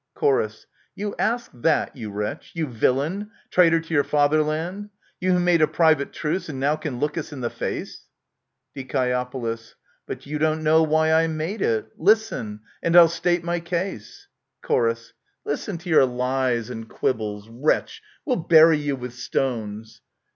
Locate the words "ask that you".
1.19-2.09